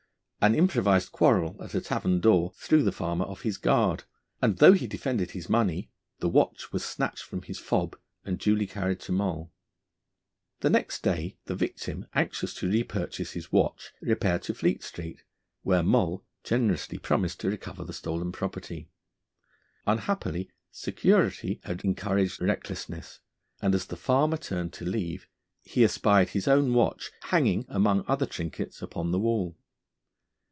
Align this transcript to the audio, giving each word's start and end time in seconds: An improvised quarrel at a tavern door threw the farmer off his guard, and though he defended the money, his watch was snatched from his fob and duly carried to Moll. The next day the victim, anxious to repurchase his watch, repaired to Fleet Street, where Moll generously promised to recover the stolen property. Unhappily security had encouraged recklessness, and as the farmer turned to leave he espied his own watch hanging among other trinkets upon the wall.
An 0.43 0.55
improvised 0.55 1.11
quarrel 1.11 1.55
at 1.61 1.75
a 1.75 1.81
tavern 1.81 2.19
door 2.19 2.51
threw 2.57 2.81
the 2.81 2.91
farmer 2.91 3.25
off 3.25 3.43
his 3.43 3.59
guard, 3.59 4.05
and 4.41 4.57
though 4.57 4.73
he 4.73 4.87
defended 4.87 5.29
the 5.29 5.45
money, 5.47 5.91
his 6.19 6.31
watch 6.31 6.73
was 6.73 6.83
snatched 6.83 7.23
from 7.23 7.43
his 7.43 7.59
fob 7.59 7.95
and 8.25 8.39
duly 8.39 8.65
carried 8.65 8.99
to 9.01 9.11
Moll. 9.11 9.53
The 10.61 10.71
next 10.71 11.03
day 11.03 11.37
the 11.45 11.53
victim, 11.53 12.07
anxious 12.15 12.55
to 12.55 12.67
repurchase 12.71 13.33
his 13.33 13.51
watch, 13.51 13.91
repaired 14.01 14.41
to 14.41 14.55
Fleet 14.55 14.81
Street, 14.81 15.21
where 15.61 15.83
Moll 15.83 16.25
generously 16.43 16.97
promised 16.97 17.39
to 17.41 17.49
recover 17.51 17.83
the 17.83 17.93
stolen 17.93 18.31
property. 18.31 18.89
Unhappily 19.85 20.49
security 20.71 21.61
had 21.65 21.85
encouraged 21.85 22.41
recklessness, 22.41 23.19
and 23.61 23.75
as 23.75 23.85
the 23.85 23.95
farmer 23.95 24.37
turned 24.37 24.73
to 24.73 24.85
leave 24.85 25.27
he 25.61 25.83
espied 25.83 26.29
his 26.29 26.47
own 26.47 26.73
watch 26.73 27.11
hanging 27.25 27.63
among 27.69 28.03
other 28.07 28.25
trinkets 28.25 28.81
upon 28.81 29.11
the 29.11 29.19
wall. 29.19 29.55